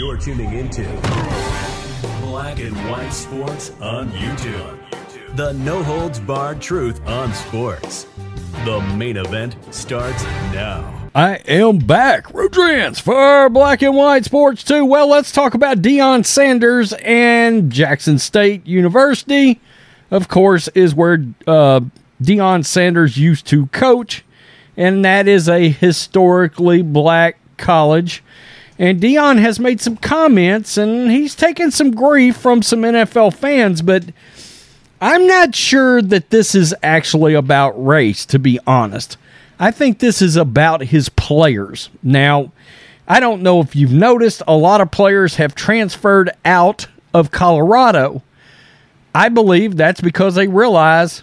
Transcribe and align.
You're 0.00 0.16
tuning 0.16 0.54
into 0.54 0.82
Black 2.22 2.58
and 2.58 2.74
White 2.88 3.10
Sports 3.10 3.72
on 3.82 4.10
YouTube. 4.12 5.36
The 5.36 5.52
no 5.52 5.82
holds 5.82 6.18
barred 6.18 6.62
truth 6.62 7.06
on 7.06 7.34
sports. 7.34 8.06
The 8.64 8.80
main 8.96 9.18
event 9.18 9.56
starts 9.74 10.24
now. 10.54 11.10
I 11.14 11.34
am 11.46 11.76
back. 11.76 12.32
Rodrance 12.32 12.98
for 12.98 13.50
Black 13.50 13.82
and 13.82 13.94
White 13.94 14.24
Sports 14.24 14.64
2. 14.64 14.86
Well, 14.86 15.06
let's 15.06 15.32
talk 15.32 15.52
about 15.52 15.82
Deion 15.82 16.24
Sanders 16.24 16.94
and 16.94 17.70
Jackson 17.70 18.18
State 18.18 18.66
University. 18.66 19.60
Of 20.10 20.28
course, 20.28 20.68
is 20.68 20.94
where 20.94 21.22
uh, 21.46 21.80
Deion 22.22 22.64
Sanders 22.64 23.18
used 23.18 23.46
to 23.48 23.66
coach, 23.66 24.24
and 24.78 25.04
that 25.04 25.28
is 25.28 25.46
a 25.46 25.68
historically 25.68 26.80
black 26.80 27.36
college. 27.58 28.22
And 28.80 28.98
Deion 28.98 29.38
has 29.40 29.60
made 29.60 29.78
some 29.82 29.98
comments, 29.98 30.78
and 30.78 31.10
he's 31.10 31.34
taken 31.34 31.70
some 31.70 31.90
grief 31.90 32.34
from 32.34 32.62
some 32.62 32.80
NFL 32.80 33.34
fans, 33.34 33.82
but 33.82 34.06
I'm 35.02 35.26
not 35.26 35.54
sure 35.54 36.00
that 36.00 36.30
this 36.30 36.54
is 36.54 36.74
actually 36.82 37.34
about 37.34 37.72
race, 37.72 38.24
to 38.24 38.38
be 38.38 38.58
honest. 38.66 39.18
I 39.58 39.70
think 39.70 39.98
this 39.98 40.22
is 40.22 40.34
about 40.34 40.84
his 40.84 41.10
players. 41.10 41.90
Now, 42.02 42.52
I 43.06 43.20
don't 43.20 43.42
know 43.42 43.60
if 43.60 43.76
you've 43.76 43.92
noticed, 43.92 44.42
a 44.48 44.56
lot 44.56 44.80
of 44.80 44.90
players 44.90 45.34
have 45.34 45.54
transferred 45.54 46.30
out 46.46 46.86
of 47.12 47.30
Colorado. 47.30 48.22
I 49.14 49.28
believe 49.28 49.76
that's 49.76 50.00
because 50.00 50.36
they 50.36 50.48
realize 50.48 51.22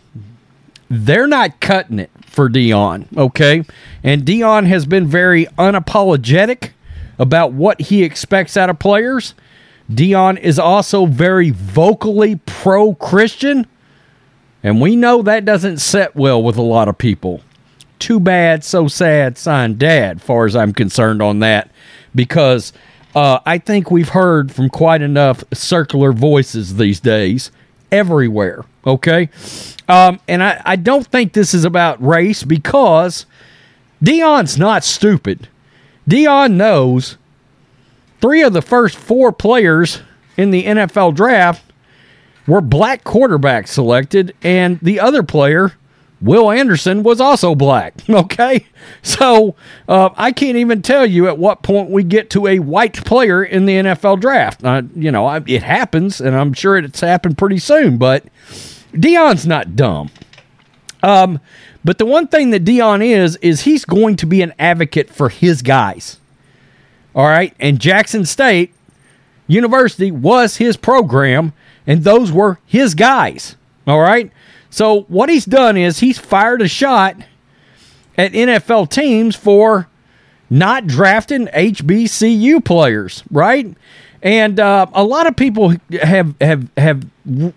they're 0.91 1.25
not 1.25 1.59
cutting 1.59 1.97
it 1.97 2.11
for 2.27 2.49
Deion, 2.51 3.07
okay? 3.17 3.63
And 4.03 4.21
Deion 4.21 4.67
has 4.67 4.85
been 4.85 5.07
very 5.07 5.47
unapologetic 5.57 6.73
about 7.19 7.53
what 7.53 7.81
he 7.81 8.03
expects 8.03 8.57
out 8.57 8.69
of 8.69 8.79
players. 8.79 9.33
Deion 9.89 10.39
is 10.39 10.59
also 10.59 11.05
very 11.05 11.49
vocally 11.49 12.35
pro 12.45 12.93
Christian, 12.95 13.65
and 14.63 14.81
we 14.81 14.95
know 14.95 15.21
that 15.21 15.45
doesn't 15.45 15.77
set 15.77 16.15
well 16.15 16.41
with 16.41 16.57
a 16.57 16.61
lot 16.61 16.87
of 16.87 16.97
people 16.97 17.41
too 17.99 18.19
bad, 18.19 18.63
so 18.63 18.87
sad, 18.87 19.37
sign 19.37 19.77
dad, 19.77 20.21
far 20.21 20.45
as 20.45 20.55
I'm 20.55 20.73
concerned 20.73 21.21
on 21.21 21.39
that, 21.39 21.71
because 22.13 22.73
uh, 23.15 23.39
I 23.45 23.57
think 23.57 23.91
we've 23.91 24.09
heard 24.09 24.51
from 24.51 24.69
quite 24.69 25.01
enough 25.01 25.43
circular 25.53 26.13
voices 26.13 26.75
these 26.75 26.99
days 26.99 27.51
everywhere. 27.91 28.65
Okay. 28.85 29.29
Um, 29.87 30.19
and 30.27 30.43
I, 30.43 30.61
I 30.65 30.75
don't 30.75 31.07
think 31.07 31.33
this 31.33 31.53
is 31.53 31.65
about 31.65 32.03
race 32.03 32.43
because 32.43 33.25
Deion's 34.03 34.57
not 34.57 34.83
stupid. 34.83 35.47
Deion 36.09 36.53
knows 36.53 37.17
three 38.21 38.41
of 38.41 38.53
the 38.53 38.61
first 38.61 38.97
four 38.97 39.31
players 39.31 40.01
in 40.37 40.51
the 40.51 40.65
NFL 40.65 41.15
draft 41.15 41.63
were 42.47 42.61
black 42.61 43.03
quarterbacks 43.03 43.69
selected, 43.69 44.33
and 44.41 44.79
the 44.79 44.99
other 44.99 45.21
player 45.21 45.73
Will 46.19 46.49
Anderson 46.49 47.03
was 47.03 47.21
also 47.21 47.55
black. 47.55 47.93
Okay. 48.09 48.65
So 49.03 49.55
uh, 49.87 50.09
I 50.15 50.31
can't 50.31 50.57
even 50.57 50.81
tell 50.81 51.05
you 51.05 51.27
at 51.27 51.37
what 51.37 51.61
point 51.61 51.89
we 51.89 52.03
get 52.03 52.29
to 52.31 52.47
a 52.47 52.59
white 52.59 53.05
player 53.05 53.43
in 53.43 53.65
the 53.65 53.73
NFL 53.73 54.19
draft. 54.21 54.63
Uh, 54.63 54.83
you 54.95 55.11
know, 55.11 55.25
I, 55.25 55.43
it 55.45 55.61
happens, 55.61 56.19
and 56.19 56.35
I'm 56.35 56.53
sure 56.53 56.77
it's 56.77 57.01
happened 57.01 57.37
pretty 57.37 57.59
soon, 57.59 57.97
but 57.97 58.25
Deion's 58.93 59.45
not 59.45 59.75
dumb. 59.75 60.09
Um, 61.03 61.39
but 61.87 61.99
the 61.99 62.05
one 62.05 62.27
thing 62.27 62.49
that 62.49 62.65
Deion 62.65 63.01
is, 63.01 63.37
is 63.37 63.61
he's 63.61 63.85
going 63.85 64.17
to 64.17 64.25
be 64.25 64.41
an 64.41 64.53
advocate 64.59 65.09
for 65.09 65.29
his 65.29 65.61
guys. 65.61 66.19
All 67.15 67.27
right. 67.27 67.53
And 67.61 67.79
Jackson 67.79 68.25
State 68.25 68.73
University 69.47 70.11
was 70.11 70.57
his 70.57 70.75
program, 70.75 71.53
and 71.87 72.03
those 72.03 72.29
were 72.29 72.59
his 72.65 72.93
guys. 72.93 73.55
All 73.87 74.01
right. 74.01 74.29
So 74.69 75.03
what 75.03 75.29
he's 75.29 75.45
done 75.45 75.77
is 75.77 75.99
he's 75.99 76.19
fired 76.19 76.61
a 76.61 76.67
shot 76.67 77.15
at 78.17 78.33
NFL 78.33 78.89
teams 78.89 79.37
for 79.37 79.87
not 80.49 80.87
drafting 80.87 81.47
HBCU 81.47 82.65
players, 82.65 83.23
right? 83.31 83.73
And 84.21 84.59
uh, 84.59 84.87
a 84.91 85.05
lot 85.05 85.25
of 85.25 85.37
people 85.37 85.73
have 86.01 86.35
have 86.41 86.67
have 86.75 87.09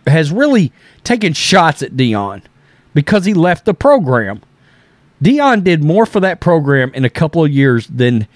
has 0.06 0.30
really 0.30 0.70
taken 1.02 1.32
shots 1.32 1.82
at 1.82 1.96
Deion 1.96 2.42
because 2.94 3.24
he 3.24 3.34
left 3.34 3.64
the 3.64 3.74
program. 3.74 4.42
Deion 5.22 5.62
did 5.62 5.84
more 5.84 6.06
for 6.06 6.20
that 6.20 6.40
program 6.40 6.92
in 6.94 7.04
a 7.04 7.10
couple 7.10 7.44
of 7.44 7.50
years 7.50 7.86
than 7.88 8.26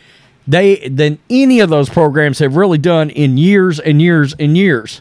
they 0.47 0.89
than 0.89 1.19
any 1.31 1.61
of 1.61 1.71
those 1.71 1.89
programs 1.89 2.39
have 2.39 2.57
really 2.57 2.79
done 2.79 3.11
in 3.11 3.39
years 3.39 3.81
and 3.81 4.03
years 4.03 4.35
and 4.39 4.57
years. 4.57 5.01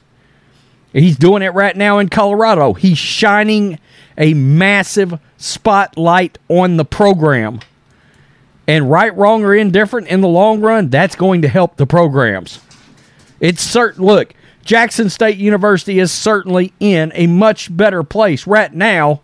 He's 0.94 1.18
doing 1.18 1.42
it 1.42 1.54
right 1.54 1.76
now 1.76 2.00
in 2.00 2.10
Colorado. 2.10 2.74
He's 2.74 3.00
shining 3.00 3.80
a 4.18 4.34
massive 4.36 5.20
spotlight 5.38 6.38
on 6.48 6.78
the 6.78 6.86
program. 6.86 7.60
And 8.68 8.90
right, 8.90 9.14
wrong, 9.18 9.44
or 9.44 9.54
indifferent 9.54 10.08
in 10.08 10.22
the 10.22 10.28
long 10.28 10.62
run, 10.62 10.90
that's 10.90 11.16
going 11.16 11.42
to 11.42 11.50
help 11.50 11.76
the 11.76 11.88
programs. 11.88 12.60
It's 13.40 13.62
certain. 13.62 14.06
Look, 14.06 14.34
Jackson 14.64 15.10
State 15.10 15.38
University 15.38 16.00
is 16.00 16.12
certainly 16.12 16.74
in 16.80 17.12
a 17.16 17.28
much 17.28 17.76
better 17.76 18.04
place 18.04 18.48
right 18.48 18.74
now 18.74 19.22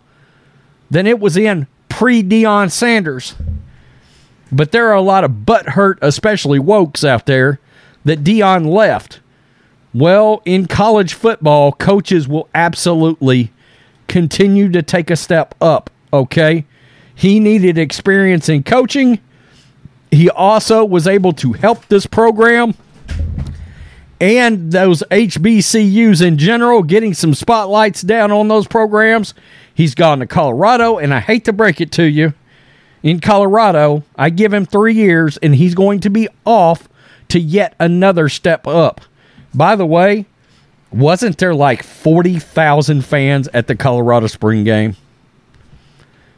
than 0.90 1.06
it 1.06 1.20
was 1.20 1.36
in 1.36 1.66
pre 1.88 2.22
Deion 2.22 2.70
Sanders. 2.70 3.34
But 4.52 4.72
there 4.72 4.88
are 4.88 4.94
a 4.94 5.02
lot 5.02 5.24
of 5.24 5.30
butthurt, 5.30 5.98
especially 6.02 6.58
wokes 6.58 7.06
out 7.06 7.26
there, 7.26 7.60
that 8.04 8.24
Deion 8.24 8.66
left. 8.66 9.20
Well, 9.92 10.42
in 10.44 10.66
college 10.66 11.14
football, 11.14 11.72
coaches 11.72 12.26
will 12.26 12.48
absolutely 12.54 13.52
continue 14.08 14.68
to 14.70 14.82
take 14.82 15.10
a 15.10 15.16
step 15.16 15.54
up, 15.60 15.90
okay? 16.12 16.64
He 17.14 17.38
needed 17.38 17.78
experience 17.78 18.48
in 18.48 18.62
coaching. 18.62 19.20
He 20.10 20.30
also 20.30 20.84
was 20.84 21.06
able 21.06 21.32
to 21.34 21.52
help 21.52 21.86
this 21.86 22.06
program 22.06 22.74
and 24.20 24.70
those 24.70 25.02
HBCUs 25.10 26.24
in 26.24 26.36
general, 26.36 26.82
getting 26.82 27.14
some 27.14 27.34
spotlights 27.34 28.02
down 28.02 28.30
on 28.30 28.48
those 28.48 28.66
programs. 28.66 29.32
He's 29.74 29.94
gone 29.94 30.18
to 30.20 30.26
Colorado, 30.26 30.98
and 30.98 31.14
I 31.14 31.20
hate 31.20 31.46
to 31.46 31.52
break 31.52 31.80
it 31.80 31.90
to 31.92 32.04
you. 32.04 32.34
In 33.02 33.20
Colorado, 33.20 34.04
I 34.16 34.28
give 34.28 34.52
him 34.52 34.66
three 34.66 34.94
years, 34.94 35.38
and 35.38 35.54
he's 35.54 35.74
going 35.74 36.00
to 36.00 36.10
be 36.10 36.28
off 36.44 36.86
to 37.28 37.40
yet 37.40 37.74
another 37.80 38.28
step 38.28 38.66
up. 38.66 39.00
By 39.54 39.74
the 39.74 39.86
way, 39.86 40.26
wasn't 40.92 41.38
there 41.38 41.54
like 41.54 41.82
40,000 41.82 43.02
fans 43.02 43.48
at 43.54 43.68
the 43.68 43.76
Colorado 43.76 44.26
Spring 44.26 44.64
game? 44.64 44.96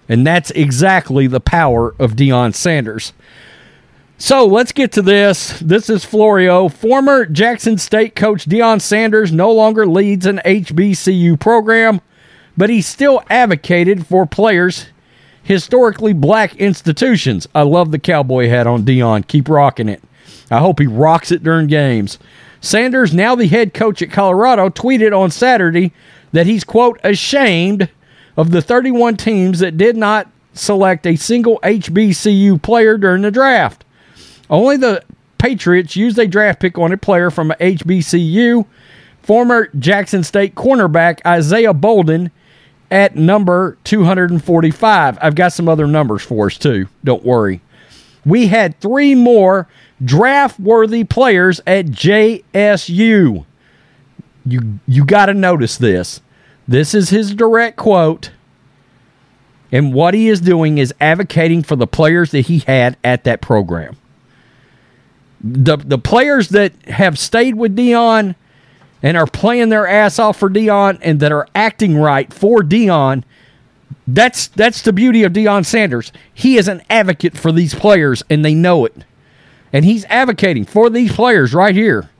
And 0.08 0.26
that's 0.26 0.50
exactly 0.52 1.26
the 1.26 1.40
power 1.40 1.94
of 1.98 2.12
Deion 2.12 2.54
Sanders. 2.54 3.12
So 4.24 4.46
let's 4.46 4.70
get 4.70 4.92
to 4.92 5.02
this. 5.02 5.58
This 5.58 5.90
is 5.90 6.04
Florio. 6.04 6.68
Former 6.68 7.26
Jackson 7.26 7.76
State 7.76 8.14
coach 8.14 8.44
Deion 8.44 8.80
Sanders 8.80 9.32
no 9.32 9.50
longer 9.50 9.84
leads 9.84 10.26
an 10.26 10.40
HBCU 10.44 11.40
program, 11.40 12.00
but 12.56 12.70
he 12.70 12.82
still 12.82 13.24
advocated 13.28 14.06
for 14.06 14.24
players 14.24 14.86
historically 15.42 16.12
black 16.12 16.54
institutions. 16.54 17.48
I 17.52 17.62
love 17.62 17.90
the 17.90 17.98
cowboy 17.98 18.48
hat 18.48 18.68
on 18.68 18.84
Deion. 18.84 19.26
Keep 19.26 19.48
rocking 19.48 19.88
it. 19.88 20.00
I 20.52 20.60
hope 20.60 20.78
he 20.78 20.86
rocks 20.86 21.32
it 21.32 21.42
during 21.42 21.66
games. 21.66 22.20
Sanders, 22.60 23.12
now 23.12 23.34
the 23.34 23.48
head 23.48 23.74
coach 23.74 24.02
at 24.02 24.12
Colorado, 24.12 24.68
tweeted 24.68 25.18
on 25.18 25.32
Saturday 25.32 25.92
that 26.30 26.46
he's, 26.46 26.62
quote, 26.62 27.00
ashamed 27.02 27.88
of 28.36 28.52
the 28.52 28.62
31 28.62 29.16
teams 29.16 29.58
that 29.58 29.76
did 29.76 29.96
not 29.96 30.30
select 30.54 31.08
a 31.08 31.16
single 31.16 31.58
HBCU 31.64 32.62
player 32.62 32.96
during 32.96 33.22
the 33.22 33.32
draft. 33.32 33.84
Only 34.52 34.76
the 34.76 35.02
Patriots 35.38 35.96
used 35.96 36.18
a 36.18 36.26
draft 36.28 36.60
pick 36.60 36.78
on 36.78 36.92
a 36.92 36.96
player 36.98 37.30
from 37.30 37.52
HBCU. 37.58 38.66
Former 39.22 39.68
Jackson 39.78 40.22
State 40.22 40.54
cornerback 40.54 41.24
Isaiah 41.26 41.72
Bolden 41.72 42.30
at 42.90 43.16
number 43.16 43.78
245. 43.84 45.18
I've 45.20 45.34
got 45.34 45.52
some 45.54 45.68
other 45.68 45.86
numbers 45.86 46.22
for 46.22 46.46
us 46.46 46.58
too. 46.58 46.86
Don't 47.02 47.24
worry. 47.24 47.62
We 48.26 48.48
had 48.48 48.78
three 48.78 49.14
more 49.14 49.68
draft 50.04 50.60
worthy 50.60 51.04
players 51.04 51.60
at 51.66 51.86
JSU. 51.86 53.44
You 54.44 54.78
you 54.86 55.04
got 55.04 55.26
to 55.26 55.34
notice 55.34 55.78
this. 55.78 56.20
This 56.68 56.94
is 56.94 57.08
his 57.08 57.34
direct 57.34 57.78
quote. 57.78 58.30
And 59.70 59.94
what 59.94 60.12
he 60.12 60.28
is 60.28 60.40
doing 60.42 60.76
is 60.76 60.92
advocating 61.00 61.62
for 61.62 61.76
the 61.76 61.86
players 61.86 62.32
that 62.32 62.42
he 62.42 62.58
had 62.58 62.98
at 63.02 63.24
that 63.24 63.40
program. 63.40 63.96
The 65.42 65.76
the 65.76 65.98
players 65.98 66.50
that 66.50 66.72
have 66.86 67.18
stayed 67.18 67.56
with 67.56 67.76
Deion 67.76 68.34
and 69.02 69.16
are 69.16 69.26
playing 69.26 69.68
their 69.68 69.86
ass 69.86 70.18
off 70.18 70.38
for 70.38 70.48
Deion 70.48 70.98
and 71.02 71.20
that 71.20 71.32
are 71.32 71.48
acting 71.54 71.96
right 71.96 72.32
for 72.32 72.62
Deion. 72.62 73.24
that's 74.06 74.48
that's 74.48 74.82
the 74.82 74.92
beauty 74.92 75.24
of 75.24 75.32
Deion 75.32 75.66
Sanders. 75.66 76.12
He 76.32 76.56
is 76.56 76.68
an 76.68 76.82
advocate 76.88 77.36
for 77.36 77.50
these 77.50 77.74
players 77.74 78.22
and 78.30 78.44
they 78.44 78.54
know 78.54 78.84
it. 78.84 79.04
And 79.72 79.84
he's 79.84 80.04
advocating 80.04 80.64
for 80.64 80.90
these 80.90 81.12
players 81.12 81.54
right 81.54 81.74
here. 81.74 82.10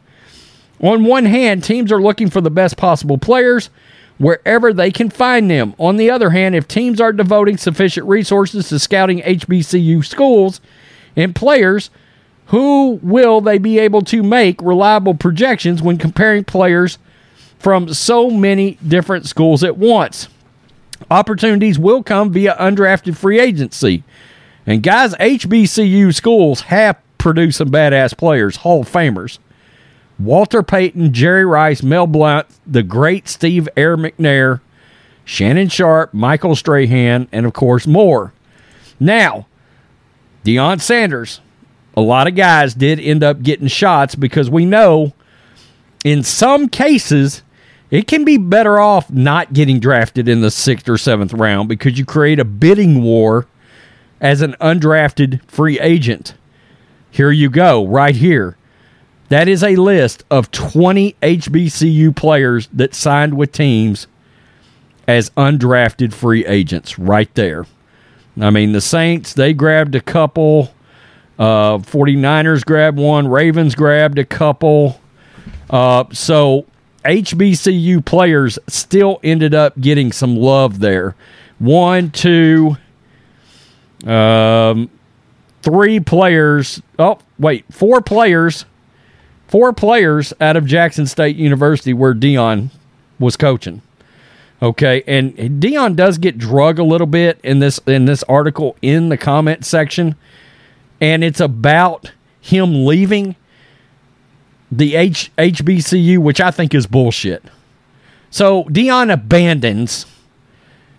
On 0.81 1.05
one 1.05 1.27
hand, 1.27 1.63
teams 1.63 1.93
are 1.93 2.03
looking 2.03 2.29
for 2.31 2.41
the 2.41 2.51
best 2.51 2.77
possible 2.77 3.19
players 3.19 3.71
wherever 4.19 4.73
they 4.73 4.91
can 4.91 5.11
find 5.11 5.51
them. 5.51 5.75
On 5.79 5.97
the 5.97 6.11
other 6.11 6.31
hand, 6.31 6.55
if 6.55 6.67
teams 6.67 7.01
are 7.01 7.13
devoting 7.13 7.57
sufficient 7.57 8.07
resources 8.07 8.69
to 8.69 8.79
scouting 8.79 9.21
HBCU 9.21 10.05
schools 10.05 10.61
and 11.15 11.35
players, 11.35 11.91
who 12.53 13.01
will 13.03 13.41
they 13.41 13.57
be 13.57 13.79
able 13.79 14.03
to 14.03 14.23
make 14.23 14.61
reliable 14.61 15.15
projections 15.15 15.81
when 15.81 15.97
comparing 15.97 16.45
players 16.45 16.99
from 17.59 17.93
so 17.95 18.29
many 18.29 18.73
different 18.87 19.27
schools 19.27 19.65
at 19.65 19.79
once? 19.79 20.29
Opportunities 21.11 21.79
will 21.79 22.03
come 22.03 22.31
via 22.31 22.55
undrafted 22.57 23.17
free 23.17 23.41
agency. 23.41 24.05
And 24.67 24.83
guys, 24.83 25.15
HBCU 25.15 26.15
schools 26.15 26.61
have 26.63 26.99
produced 27.17 27.57
some 27.57 27.71
badass 27.71 28.15
players, 28.15 28.57
Hall 28.57 28.83
of 28.83 28.89
Famers. 28.91 29.39
Walter 30.19 30.63
Payton, 30.63 31.15
Jerry 31.15 31.47
Rice, 31.47 31.83
Mel 31.83 32.07
Blount, 32.07 32.47
the 32.67 32.83
great 32.83 33.29
Steve 33.29 33.67
Air 33.79 33.97
McNair, 33.97 34.61
Shannon 35.25 35.71
Sharpe, 35.71 36.13
Michael 36.13 36.55
Strahan, 36.55 37.29
and 37.33 37.47
of 37.47 37.55
course 37.55 37.87
more. 37.87 38.35
Now, 39.01 39.47
Deion 40.45 40.83
Sanders, 40.83 41.41
a 41.97 42.01
lot 42.01 42.27
of 42.27 42.35
guys 42.35 42.75
did 42.75 42.99
end 43.01 43.23
up 43.23 43.43
getting 43.43 43.69
shots 43.69 44.15
because 44.15 44.51
we 44.51 44.65
know 44.65 45.13
in 46.05 46.23
some 46.23 46.69
cases 46.69 47.43
it 47.91 48.09
can 48.09 48.25
be 48.25 48.39
better 48.39 48.81
off 48.81 49.11
not 49.11 49.53
getting 49.53 49.79
drafted 49.79 50.29
in 50.29 50.41
the 50.41 50.51
sixth 50.51 50.89
or 50.89 50.97
seventh 50.97 51.33
round 51.35 51.69
because 51.69 51.99
you 51.99 52.05
create 52.05 52.41
a 52.41 52.45
bidding 52.45 53.03
war 53.03 53.47
as 54.21 54.41
an 54.41 54.55
undrafted 54.61 55.43
free 55.49 55.79
agent. 55.81 56.35
Here 57.11 57.31
you 57.31 57.51
go, 57.51 57.87
right 57.87 58.17
here. 58.17 58.57
That 59.29 59.49
is 59.49 59.63
a 59.63 59.77
list 59.77 60.25
of 60.31 60.51
20 60.51 61.17
HBCU 61.23 62.15
players 62.17 62.69
that 62.73 62.95
signed 62.95 63.37
with 63.37 63.53
teams 63.53 64.07
as 65.09 65.31
undrafted 65.31 66.13
free 66.13 66.47
agents, 66.47 66.99
right 66.99 67.33
there. 67.35 67.67
I 68.41 68.51
mean, 68.51 68.73
the 68.73 68.81
Saints, 68.81 69.35
they 69.35 69.53
grabbed 69.53 69.95
a 69.95 70.01
couple. 70.01 70.73
Uh, 71.39 71.79
49ers 71.79 72.65
grabbed 72.65 72.99
one. 72.99 73.29
Ravens 73.29 73.75
grabbed 73.75 74.19
a 74.19 74.25
couple. 74.25 75.01
Uh, 75.71 76.05
so 76.13 76.67
HBCU 77.05 78.05
players 78.05 78.59
still 78.69 79.19
ended 79.23 79.55
up 79.55 79.79
getting 79.81 80.13
some 80.13 80.37
love 80.37 80.81
there. 80.81 81.15
One, 81.59 82.11
two, 82.11 82.77
um, 84.05 84.91
three 85.63 86.01
players. 86.01 86.83
Oh, 86.99 87.19
wait, 87.39 87.65
four 87.71 88.01
players. 88.01 88.65
Four 89.49 89.73
players 89.75 90.33
out 90.41 90.57
of 90.57 90.65
Jackson 90.65 91.07
State 91.07 91.37
University 91.37 91.93
where 91.93 92.15
Deion 92.15 92.71
was 93.19 93.37
coaching. 93.37 93.83
Okay, 94.63 95.03
and 95.07 95.37
Deion 95.37 95.97
does 95.97 96.19
get 96.19 96.39
drug 96.39 96.79
a 96.79 96.85
little 96.85 97.07
bit 97.07 97.39
in 97.43 97.59
this 97.59 97.79
in 97.87 98.05
this 98.05 98.23
article 98.25 98.77
in 98.81 99.09
the 99.09 99.17
comment 99.17 99.65
section, 99.65 100.15
and 101.03 101.25
it's 101.25 101.41
about 101.41 102.13
him 102.41 102.87
leaving 102.87 103.35
the 104.71 104.95
H, 104.95 105.33
HBCU, 105.37 106.19
which 106.19 106.41
I 106.41 106.53
think 106.53 106.73
is 106.75 106.87
bullshit. 106.87 107.43
So 108.31 108.65
Deion 108.65 109.13
abandons. 109.13 110.07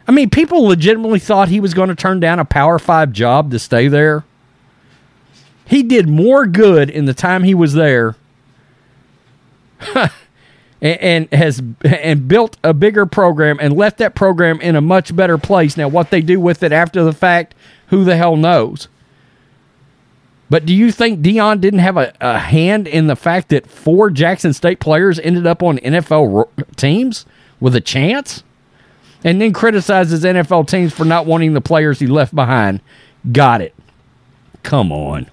I 0.06 0.12
mean, 0.12 0.30
people 0.30 0.64
legitimately 0.64 1.20
thought 1.20 1.48
he 1.48 1.62
was 1.62 1.74
going 1.74 1.88
to 1.88 1.96
turn 1.96 2.20
down 2.20 2.38
a 2.38 2.46
Power 2.46 2.78
Five 2.80 3.14
job 3.14 3.50
to 3.52 3.60
stay 3.60 3.88
there. 3.88 4.26
He 5.66 5.82
did 5.82 6.10
more 6.10 6.46
good 6.46 6.90
in 6.90 7.06
the 7.06 7.14
time 7.14 7.44
he 7.44 7.56
was 7.56 7.72
there, 7.72 8.18
and, 9.96 10.10
and 10.82 11.34
has 11.34 11.64
and 11.86 12.28
built 12.28 12.58
a 12.62 12.74
bigger 12.74 13.06
program 13.06 13.58
and 13.62 13.74
left 13.74 14.00
that 14.00 14.16
program 14.16 14.60
in 14.60 14.76
a 14.76 14.82
much 14.82 15.16
better 15.16 15.38
place. 15.38 15.78
Now, 15.78 15.88
what 15.88 16.10
they 16.10 16.20
do 16.20 16.42
with 16.42 16.62
it 16.62 16.74
after 16.74 17.06
the 17.06 17.14
fact, 17.14 17.56
who 17.88 18.04
the 18.04 18.18
hell 18.18 18.36
knows? 18.36 18.90
But 20.54 20.68
do 20.68 20.76
you 20.76 20.92
think 20.92 21.22
Deion 21.22 21.62
didn't 21.62 21.80
have 21.80 21.98
a, 21.98 22.14
a 22.22 22.38
hand 22.38 22.88
in 22.88 23.08
the 23.08 23.16
fact 23.16 23.50
that 23.50 23.66
four 23.66 24.12
Jackson 24.12 24.54
State 24.54 24.80
players 24.80 25.18
ended 25.18 25.48
up 25.48 25.64
on 25.64 25.80
NFL 25.80 26.48
teams 26.76 27.26
with 27.60 27.76
a 27.76 27.82
chance? 27.82 28.44
And 29.24 29.42
then 29.42 29.52
criticizes 29.52 30.24
NFL 30.24 30.68
teams 30.68 30.94
for 30.94 31.06
not 31.06 31.26
wanting 31.26 31.54
the 31.56 31.60
players 31.60 31.98
he 31.98 32.06
left 32.06 32.36
behind. 32.36 32.82
Got 33.32 33.62
it. 33.62 33.74
Come 34.62 34.92
on. 34.92 35.28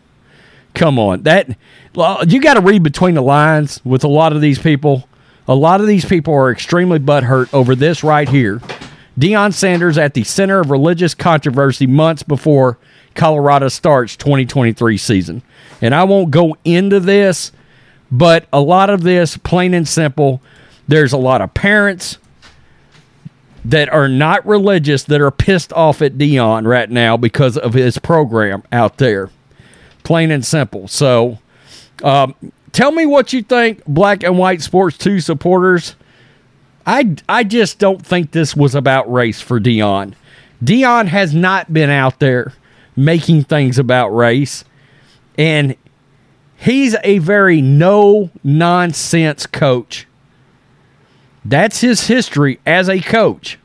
Come 0.72 0.98
on. 0.98 1.24
That 1.24 1.50
you 2.26 2.40
got 2.40 2.54
to 2.54 2.62
read 2.62 2.82
between 2.82 3.14
the 3.14 3.20
lines 3.20 3.82
with 3.84 4.04
a 4.04 4.08
lot 4.08 4.32
of 4.32 4.40
these 4.40 4.58
people. 4.58 5.06
A 5.46 5.54
lot 5.54 5.82
of 5.82 5.86
these 5.86 6.06
people 6.06 6.32
are 6.32 6.50
extremely 6.50 6.98
butthurt 6.98 7.52
over 7.52 7.74
this 7.74 8.02
right 8.02 8.26
here. 8.26 8.62
Deion 9.18 9.52
Sanders 9.52 9.98
at 9.98 10.14
the 10.14 10.24
center 10.24 10.60
of 10.60 10.70
religious 10.70 11.12
controversy 11.12 11.86
months 11.86 12.22
before 12.22 12.78
Colorado 13.14 13.68
starts 13.68 14.16
2023 14.16 14.96
season. 14.96 15.42
And 15.80 15.94
I 15.94 16.04
won't 16.04 16.30
go 16.30 16.56
into 16.64 17.00
this, 17.00 17.52
but 18.10 18.46
a 18.52 18.60
lot 18.60 18.90
of 18.90 19.02
this, 19.02 19.36
plain 19.36 19.74
and 19.74 19.86
simple, 19.86 20.42
there's 20.88 21.12
a 21.12 21.18
lot 21.18 21.40
of 21.40 21.54
parents 21.54 22.18
that 23.64 23.88
are 23.90 24.08
not 24.08 24.46
religious 24.46 25.04
that 25.04 25.20
are 25.20 25.30
pissed 25.30 25.72
off 25.72 26.00
at 26.02 26.14
Deion 26.14 26.66
right 26.66 26.90
now 26.90 27.16
because 27.16 27.56
of 27.56 27.74
his 27.74 27.98
program 27.98 28.62
out 28.72 28.96
there. 28.96 29.30
Plain 30.02 30.30
and 30.30 30.44
simple. 30.44 30.88
So, 30.88 31.38
um, 32.02 32.34
tell 32.72 32.90
me 32.90 33.04
what 33.06 33.32
you 33.32 33.42
think, 33.42 33.84
Black 33.84 34.22
and 34.22 34.38
White 34.38 34.62
Sports 34.62 34.96
2 34.98 35.20
supporters. 35.20 35.94
I, 36.86 37.16
I 37.28 37.44
just 37.44 37.78
don't 37.78 38.04
think 38.04 38.30
this 38.30 38.56
was 38.56 38.74
about 38.74 39.12
race 39.12 39.40
for 39.40 39.60
Deion. 39.60 40.14
Deion 40.64 41.06
has 41.08 41.34
not 41.34 41.72
been 41.72 41.90
out 41.90 42.18
there 42.18 42.54
making 43.00 43.44
things 43.44 43.78
about 43.78 44.08
race. 44.10 44.64
And 45.38 45.76
he's 46.56 46.96
a 47.02 47.18
very 47.18 47.60
no 47.62 48.30
nonsense 48.44 49.46
coach. 49.46 50.06
That's 51.44 51.80
his 51.80 52.06
history 52.06 52.60
as 52.66 52.88
a 52.88 53.00
coach. 53.00 53.58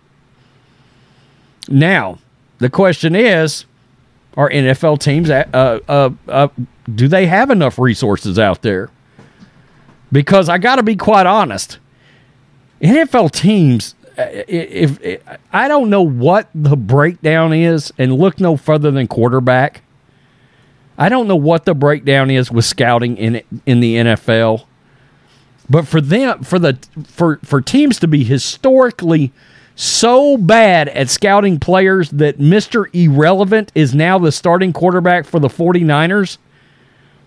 Now, 1.68 2.20
the 2.60 2.70
question 2.70 3.16
is 3.16 3.66
are 4.38 4.50
NFL 4.50 5.00
teams, 5.00 5.30
uh, 5.30 5.46
uh, 5.88 6.10
uh, 6.28 6.48
do 6.94 7.08
they 7.08 7.26
have 7.26 7.50
enough 7.50 7.80
resources 7.80 8.38
out 8.38 8.62
there? 8.62 8.90
Because 10.12 10.50
I 10.50 10.58
got 10.58 10.76
to 10.76 10.84
be 10.84 10.96
quite 10.96 11.26
honest, 11.26 11.80
NFL 12.82 13.32
teams 13.32 13.96
if, 14.18 15.02
if, 15.02 15.22
I 15.52 15.68
don't 15.68 15.90
know 15.90 16.02
what 16.02 16.50
the 16.54 16.76
breakdown 16.76 17.54
is, 17.54 17.94
and 17.98 18.14
look 18.14 18.40
no 18.40 18.58
further 18.58 18.92
than 18.92 19.08
quarterback. 19.08 19.82
I 20.98 21.10
don't 21.10 21.28
know 21.28 21.36
what 21.36 21.66
the 21.66 21.76
breakdown 21.76 22.32
is 22.32 22.52
with 22.52 22.66
scouting 22.66 23.18
in 23.18 23.42
in 23.66 23.82
the 23.82 23.96
NFL, 23.96 24.66
but 25.70 25.88
for 25.88 26.00
them, 26.00 26.44
for 26.44 26.58
the 26.58 26.78
for 27.06 27.40
for 27.44 27.62
teams 27.62 28.00
to 28.00 28.08
be 28.08 28.24
historically 28.24 29.34
so 29.76 30.38
bad 30.38 30.88
at 30.90 31.10
scouting 31.10 31.60
players 31.60 32.10
that 32.12 32.38
Mr. 32.38 32.86
Irrelevant 32.94 33.72
is 33.76 33.94
now 33.94 34.18
the 34.18 34.32
starting 34.32 34.72
quarterback 34.72 35.26
for 35.26 35.40
the 35.40 35.50
49ers. 35.50 36.38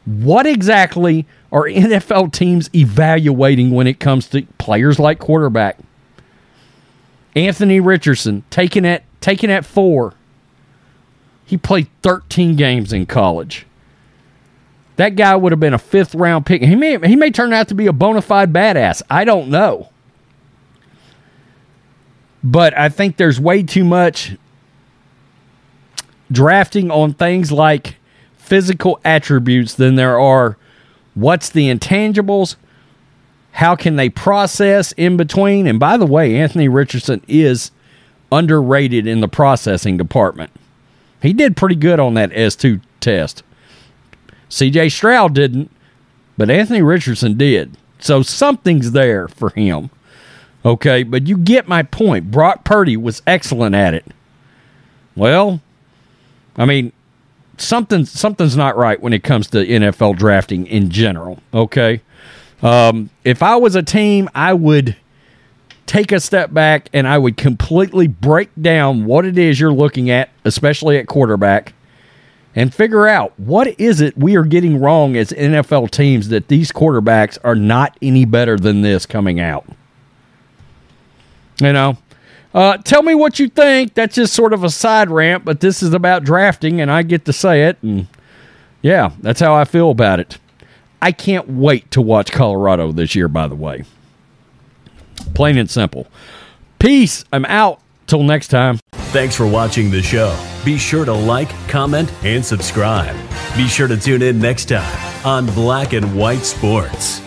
What 0.06 0.46
exactly 0.46 1.26
are 1.52 1.64
NFL 1.64 2.32
teams 2.32 2.70
evaluating 2.74 3.70
when 3.70 3.86
it 3.86 4.00
comes 4.00 4.28
to 4.28 4.42
players 4.56 4.98
like 4.98 5.18
quarterback? 5.18 5.78
Anthony 7.46 7.78
Richardson 7.78 8.42
taken 8.50 8.84
at 8.84 9.04
taken 9.20 9.50
at 9.50 9.64
four. 9.64 10.14
He 11.44 11.56
played 11.56 11.88
13 12.02 12.56
games 12.56 12.92
in 12.92 13.06
college. 13.06 13.64
That 14.96 15.16
guy 15.16 15.36
would 15.36 15.52
have 15.52 15.60
been 15.60 15.74
a 15.74 15.78
fifth 15.78 16.14
round 16.14 16.44
pick. 16.44 16.62
He 16.62 16.74
may 16.74 16.98
he 17.06 17.14
may 17.14 17.30
turn 17.30 17.52
out 17.52 17.68
to 17.68 17.74
be 17.74 17.86
a 17.86 17.92
bona 17.92 18.22
fide 18.22 18.52
badass. 18.52 19.02
I 19.08 19.24
don't 19.24 19.48
know. 19.48 19.90
But 22.42 22.76
I 22.76 22.88
think 22.88 23.16
there's 23.16 23.40
way 23.40 23.62
too 23.62 23.84
much 23.84 24.36
drafting 26.30 26.90
on 26.90 27.14
things 27.14 27.52
like 27.52 27.96
physical 28.36 29.00
attributes 29.04 29.74
than 29.74 29.94
there 29.94 30.18
are 30.18 30.56
what's 31.14 31.48
the 31.48 31.68
intangibles, 31.72 32.56
how 33.58 33.74
can 33.74 33.96
they 33.96 34.08
process 34.08 34.92
in 34.92 35.16
between? 35.16 35.66
And 35.66 35.80
by 35.80 35.96
the 35.96 36.06
way, 36.06 36.36
Anthony 36.36 36.68
Richardson 36.68 37.20
is 37.26 37.72
underrated 38.30 39.04
in 39.08 39.20
the 39.20 39.26
processing 39.26 39.96
department. 39.96 40.52
He 41.20 41.32
did 41.32 41.56
pretty 41.56 41.74
good 41.74 41.98
on 41.98 42.14
that 42.14 42.30
S2 42.30 42.80
test. 43.00 43.42
CJ 44.48 44.92
Stroud 44.92 45.34
didn't, 45.34 45.72
but 46.36 46.50
Anthony 46.50 46.82
Richardson 46.82 47.36
did. 47.36 47.76
So 47.98 48.22
something's 48.22 48.92
there 48.92 49.26
for 49.26 49.50
him. 49.50 49.90
Okay, 50.64 51.02
but 51.02 51.26
you 51.26 51.36
get 51.36 51.66
my 51.66 51.82
point. 51.82 52.30
Brock 52.30 52.62
Purdy 52.62 52.96
was 52.96 53.22
excellent 53.26 53.74
at 53.74 53.92
it. 53.92 54.06
Well, 55.16 55.60
I 56.56 56.64
mean, 56.64 56.92
something 57.56 58.04
something's 58.04 58.56
not 58.56 58.76
right 58.76 59.00
when 59.02 59.12
it 59.12 59.24
comes 59.24 59.48
to 59.48 59.66
NFL 59.66 60.16
drafting 60.16 60.64
in 60.68 60.90
general. 60.90 61.40
Okay, 61.52 62.02
Um, 62.62 63.10
if 63.24 63.42
I 63.42 63.56
was 63.56 63.74
a 63.74 63.82
team, 63.82 64.28
I 64.34 64.52
would 64.52 64.96
take 65.86 66.12
a 66.12 66.20
step 66.20 66.52
back 66.52 66.88
and 66.92 67.08
I 67.08 67.18
would 67.18 67.36
completely 67.36 68.06
break 68.06 68.50
down 68.60 69.06
what 69.06 69.24
it 69.24 69.38
is 69.38 69.58
you're 69.58 69.72
looking 69.72 70.10
at, 70.10 70.30
especially 70.44 70.98
at 70.98 71.06
quarterback, 71.06 71.72
and 72.54 72.74
figure 72.74 73.06
out 73.06 73.38
what 73.38 73.78
is 73.80 74.00
it 74.00 74.16
we 74.16 74.36
are 74.36 74.44
getting 74.44 74.80
wrong 74.80 75.16
as 75.16 75.30
NFL 75.30 75.90
teams 75.90 76.28
that 76.28 76.48
these 76.48 76.72
quarterbacks 76.72 77.38
are 77.42 77.54
not 77.54 77.96
any 78.02 78.24
better 78.24 78.56
than 78.56 78.82
this 78.82 79.06
coming 79.06 79.40
out. 79.40 79.64
You 81.60 81.72
know, 81.72 81.98
uh, 82.54 82.76
tell 82.78 83.02
me 83.02 83.14
what 83.14 83.38
you 83.38 83.48
think. 83.48 83.94
That's 83.94 84.14
just 84.14 84.34
sort 84.34 84.52
of 84.52 84.64
a 84.64 84.70
side 84.70 85.10
rant, 85.10 85.44
but 85.44 85.60
this 85.60 85.82
is 85.82 85.92
about 85.92 86.24
drafting, 86.24 86.80
and 86.80 86.90
I 86.90 87.02
get 87.02 87.24
to 87.26 87.32
say 87.32 87.64
it. 87.64 87.78
And 87.82 88.06
yeah, 88.82 89.12
that's 89.20 89.40
how 89.40 89.54
I 89.54 89.64
feel 89.64 89.90
about 89.90 90.20
it. 90.20 90.38
I 91.00 91.12
can't 91.12 91.48
wait 91.48 91.90
to 91.92 92.00
watch 92.00 92.32
Colorado 92.32 92.92
this 92.92 93.14
year, 93.14 93.28
by 93.28 93.46
the 93.46 93.54
way. 93.54 93.84
Plain 95.34 95.58
and 95.58 95.70
simple. 95.70 96.06
Peace. 96.78 97.24
I'm 97.32 97.44
out. 97.46 97.80
Till 98.06 98.22
next 98.22 98.48
time. 98.48 98.78
Thanks 99.12 99.34
for 99.34 99.46
watching 99.46 99.90
the 99.90 100.02
show. 100.02 100.34
Be 100.64 100.78
sure 100.78 101.04
to 101.04 101.12
like, 101.12 101.50
comment, 101.68 102.10
and 102.24 102.44
subscribe. 102.44 103.14
Be 103.54 103.68
sure 103.68 103.86
to 103.86 103.98
tune 103.98 104.22
in 104.22 104.38
next 104.38 104.66
time 104.70 105.26
on 105.26 105.46
Black 105.46 105.92
and 105.92 106.16
White 106.16 106.44
Sports. 106.44 107.20